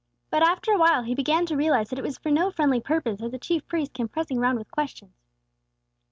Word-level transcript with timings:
But 0.31 0.41
after 0.41 0.71
a 0.71 0.79
while 0.79 1.03
he 1.03 1.13
began 1.13 1.45
to 1.45 1.55
realize 1.55 1.91
that 1.91 1.99
it 1.99 2.01
was 2.01 2.17
for 2.17 2.31
no 2.31 2.49
friendly 2.49 2.79
purpose 2.81 3.19
that 3.19 3.29
the 3.29 3.37
chief 3.37 3.67
priests 3.67 3.93
came 3.93 4.07
pressing 4.07 4.39
around 4.39 4.57
with 4.57 4.71
questions. 4.71 5.27